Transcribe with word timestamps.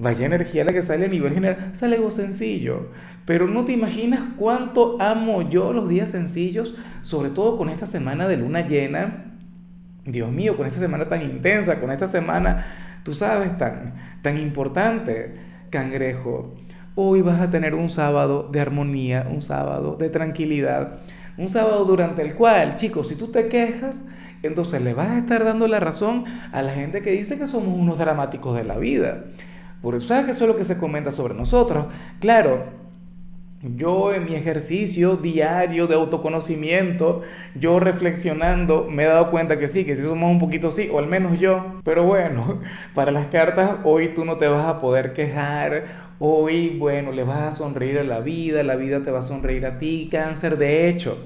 Vaya 0.00 0.24
energía 0.24 0.64
la 0.64 0.72
que 0.72 0.80
sale 0.80 1.04
a 1.04 1.08
nivel 1.08 1.34
general. 1.34 1.70
Sale 1.72 1.96
algo 1.96 2.10
sencillo. 2.10 2.88
Pero 3.26 3.46
no 3.48 3.66
te 3.66 3.72
imaginas 3.72 4.20
cuánto 4.38 4.96
amo 4.98 5.48
yo 5.50 5.74
los 5.74 5.90
días 5.90 6.10
sencillos, 6.10 6.74
sobre 7.02 7.28
todo 7.28 7.58
con 7.58 7.68
esta 7.68 7.84
semana 7.84 8.26
de 8.26 8.38
luna 8.38 8.66
llena. 8.66 9.36
Dios 10.06 10.32
mío, 10.32 10.56
con 10.56 10.66
esta 10.66 10.80
semana 10.80 11.10
tan 11.10 11.20
intensa, 11.20 11.80
con 11.80 11.92
esta 11.92 12.06
semana, 12.06 12.64
tú 13.04 13.12
sabes, 13.12 13.58
tan, 13.58 13.94
tan 14.22 14.38
importante, 14.38 15.34
cangrejo. 15.68 16.54
Hoy 16.94 17.20
vas 17.20 17.42
a 17.42 17.50
tener 17.50 17.74
un 17.74 17.90
sábado 17.90 18.48
de 18.50 18.58
armonía, 18.58 19.28
un 19.30 19.42
sábado 19.42 19.96
de 19.96 20.08
tranquilidad, 20.08 21.00
un 21.36 21.50
sábado 21.50 21.84
durante 21.84 22.22
el 22.22 22.34
cual, 22.34 22.74
chicos, 22.76 23.08
si 23.08 23.16
tú 23.16 23.28
te 23.28 23.48
quejas, 23.48 24.06
entonces 24.42 24.80
le 24.80 24.94
vas 24.94 25.10
a 25.10 25.18
estar 25.18 25.44
dando 25.44 25.68
la 25.68 25.78
razón 25.78 26.24
a 26.52 26.62
la 26.62 26.72
gente 26.72 27.02
que 27.02 27.10
dice 27.10 27.38
que 27.38 27.46
somos 27.46 27.78
unos 27.78 27.98
dramáticos 27.98 28.56
de 28.56 28.64
la 28.64 28.78
vida. 28.78 29.24
Por 29.82 29.94
eso, 29.94 30.08
¿sabes 30.08 30.26
que 30.26 30.30
eso 30.32 30.44
es 30.44 30.48
lo 30.50 30.56
que 30.56 30.64
se 30.64 30.78
comenta 30.78 31.10
sobre 31.10 31.34
nosotros? 31.34 31.86
Claro, 32.20 32.80
yo 33.62 34.14
en 34.14 34.24
mi 34.24 34.34
ejercicio 34.34 35.16
diario 35.16 35.86
de 35.86 35.94
autoconocimiento, 35.94 37.20
yo 37.54 37.78
reflexionando, 37.78 38.86
me 38.90 39.04
he 39.04 39.06
dado 39.06 39.30
cuenta 39.30 39.58
que 39.58 39.68
sí, 39.68 39.84
que 39.84 39.96
sí 39.96 40.02
somos 40.02 40.30
un 40.30 40.38
poquito 40.38 40.70
sí, 40.70 40.88
o 40.90 40.98
al 40.98 41.06
menos 41.06 41.38
yo. 41.38 41.80
Pero 41.84 42.04
bueno, 42.04 42.60
para 42.94 43.10
las 43.10 43.26
cartas, 43.26 43.80
hoy 43.84 44.08
tú 44.08 44.24
no 44.24 44.38
te 44.38 44.48
vas 44.48 44.66
a 44.66 44.80
poder 44.80 45.12
quejar. 45.12 46.10
Hoy, 46.18 46.76
bueno, 46.78 47.12
le 47.12 47.22
vas 47.22 47.40
a 47.40 47.52
sonreír 47.52 47.98
a 47.98 48.02
la 48.02 48.20
vida, 48.20 48.62
la 48.62 48.76
vida 48.76 49.02
te 49.02 49.10
va 49.10 49.18
a 49.18 49.22
sonreír 49.22 49.66
a 49.66 49.76
ti, 49.76 50.08
cáncer. 50.10 50.56
De 50.56 50.88
hecho, 50.88 51.18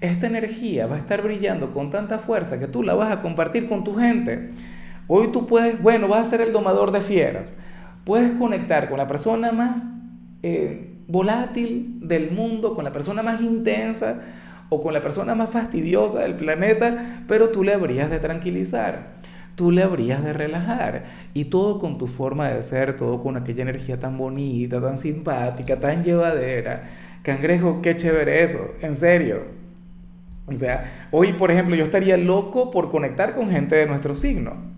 esta 0.00 0.26
energía 0.26 0.88
va 0.88 0.96
a 0.96 0.98
estar 0.98 1.22
brillando 1.22 1.70
con 1.70 1.90
tanta 1.90 2.18
fuerza 2.18 2.58
que 2.58 2.66
tú 2.66 2.82
la 2.82 2.94
vas 2.94 3.12
a 3.12 3.22
compartir 3.22 3.68
con 3.68 3.84
tu 3.84 3.94
gente. 3.94 4.50
Hoy 5.06 5.28
tú 5.28 5.46
puedes, 5.46 5.80
bueno, 5.80 6.08
vas 6.08 6.26
a 6.26 6.30
ser 6.30 6.40
el 6.40 6.52
domador 6.52 6.90
de 6.90 7.00
fieras 7.00 7.56
puedes 8.08 8.32
conectar 8.38 8.88
con 8.88 8.96
la 8.96 9.06
persona 9.06 9.52
más 9.52 9.90
eh, 10.42 10.94
volátil 11.08 11.98
del 12.00 12.30
mundo, 12.30 12.74
con 12.74 12.82
la 12.82 12.90
persona 12.90 13.22
más 13.22 13.42
intensa 13.42 14.22
o 14.70 14.80
con 14.80 14.94
la 14.94 15.02
persona 15.02 15.34
más 15.34 15.50
fastidiosa 15.50 16.20
del 16.20 16.34
planeta, 16.34 17.22
pero 17.28 17.50
tú 17.50 17.62
le 17.62 17.74
habrías 17.74 18.08
de 18.08 18.18
tranquilizar, 18.18 19.16
tú 19.56 19.70
le 19.72 19.82
habrías 19.82 20.24
de 20.24 20.32
relajar 20.32 21.04
y 21.34 21.44
todo 21.44 21.78
con 21.78 21.98
tu 21.98 22.06
forma 22.06 22.48
de 22.48 22.62
ser, 22.62 22.96
todo 22.96 23.22
con 23.22 23.36
aquella 23.36 23.60
energía 23.60 24.00
tan 24.00 24.16
bonita, 24.16 24.80
tan 24.80 24.96
simpática, 24.96 25.78
tan 25.78 26.02
llevadera. 26.02 26.84
Cangrejo, 27.22 27.82
qué 27.82 27.94
chévere 27.94 28.42
eso, 28.42 28.70
en 28.80 28.94
serio. 28.94 29.42
O 30.46 30.56
sea, 30.56 31.08
hoy, 31.10 31.34
por 31.34 31.50
ejemplo, 31.50 31.76
yo 31.76 31.84
estaría 31.84 32.16
loco 32.16 32.70
por 32.70 32.88
conectar 32.88 33.34
con 33.34 33.50
gente 33.50 33.76
de 33.76 33.84
nuestro 33.84 34.14
signo. 34.14 34.77